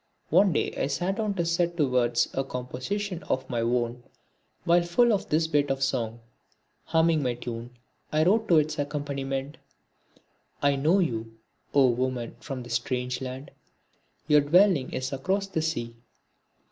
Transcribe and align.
One 0.31 0.51
day 0.51 0.73
I 0.79 0.87
sat 0.87 1.17
down 1.17 1.35
to 1.35 1.45
set 1.45 1.77
to 1.77 1.87
words 1.87 2.27
a 2.33 2.43
composition 2.43 3.21
of 3.29 3.47
my 3.47 3.61
own 3.61 4.01
while 4.63 4.81
full 4.81 5.13
of 5.13 5.29
this 5.29 5.45
bit 5.45 5.69
of 5.69 5.83
song. 5.83 6.21
Humming 6.85 7.21
my 7.21 7.35
tune 7.35 7.77
I 8.11 8.23
wrote 8.23 8.47
to 8.47 8.57
its 8.57 8.79
accompaniment: 8.79 9.57
I 10.59 10.75
know 10.75 10.97
you, 10.97 11.37
O 11.75 11.87
Woman 11.89 12.35
from 12.39 12.63
the 12.63 12.69
strange 12.71 13.21
land! 13.21 13.51
Your 14.27 14.41
dwelling 14.41 14.91
is 14.91 15.13
across 15.13 15.45
the 15.45 15.61
Sea. 15.61 15.95